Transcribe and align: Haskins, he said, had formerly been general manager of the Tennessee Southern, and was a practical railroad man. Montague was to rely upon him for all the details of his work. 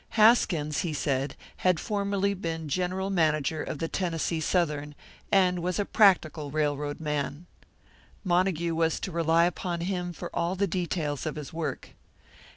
Haskins, 0.17 0.79
he 0.79 0.93
said, 0.93 1.35
had 1.57 1.79
formerly 1.79 2.33
been 2.33 2.67
general 2.67 3.11
manager 3.11 3.61
of 3.61 3.77
the 3.77 3.87
Tennessee 3.87 4.39
Southern, 4.39 4.95
and 5.31 5.61
was 5.61 5.77
a 5.77 5.85
practical 5.85 6.49
railroad 6.49 6.99
man. 6.99 7.45
Montague 8.23 8.73
was 8.73 8.99
to 8.99 9.11
rely 9.11 9.45
upon 9.45 9.81
him 9.81 10.11
for 10.11 10.35
all 10.35 10.55
the 10.55 10.65
details 10.65 11.27
of 11.27 11.35
his 11.35 11.53
work. 11.53 11.89